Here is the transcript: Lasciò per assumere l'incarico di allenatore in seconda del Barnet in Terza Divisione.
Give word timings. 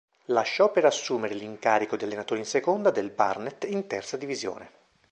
Lasciò 0.31 0.71
per 0.71 0.83
assumere 0.83 1.35
l'incarico 1.35 1.95
di 1.95 2.05
allenatore 2.05 2.39
in 2.39 2.47
seconda 2.47 2.89
del 2.89 3.11
Barnet 3.11 3.65
in 3.65 3.85
Terza 3.85 4.17
Divisione. 4.17 4.71